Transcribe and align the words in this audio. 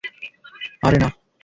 আরে, 0.83 0.97
নাহ! 0.97 1.11